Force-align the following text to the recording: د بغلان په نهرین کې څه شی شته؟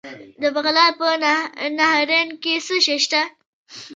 د 0.41 0.43
بغلان 0.55 0.91
په 0.99 1.07
نهرین 1.77 2.29
کې 2.41 2.53
څه 2.65 2.75
شی 2.85 2.97
شته؟ 3.03 3.21